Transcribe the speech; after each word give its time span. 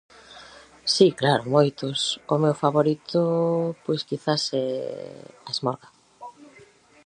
Si, 0.93 1.07
claro, 1.21 1.43
moitos, 1.55 1.99
o 2.33 2.35
meu 2.43 2.55
favorito, 2.63 3.21
pois 3.83 4.01
quizás 4.09 4.43
é 4.65 4.67
A 5.47 5.49
esmorga. 5.55 5.89